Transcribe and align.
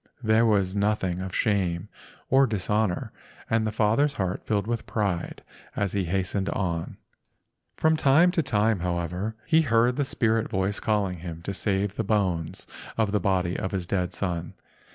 There 0.23 0.47
was 0.47 0.73
nothing 0.75 1.19
of 1.21 1.35
shame 1.35 1.87
or 2.27 2.47
dishonor—and 2.47 3.67
the 3.67 3.71
father's 3.71 4.15
heart 4.15 4.43
filled 4.43 4.65
with 4.65 4.87
pride 4.87 5.43
as 5.75 5.93
he 5.93 6.05
hastened 6.05 6.49
on. 6.49 6.97
From 7.77 7.95
time 7.95 8.31
to 8.31 8.41
time, 8.41 8.79
however, 8.79 9.35
he 9.45 9.61
heard 9.61 9.97
the 9.97 10.03
spirit 10.03 10.49
voice 10.49 10.79
calling 10.79 11.19
him 11.19 11.43
to 11.43 11.53
save 11.53 11.93
the 11.93 12.03
bones 12.03 12.65
of 12.97 13.11
the 13.11 13.19
body 13.19 13.55
of 13.55 13.73
his 13.73 13.85
dead 13.85 14.11
son. 14.11 14.55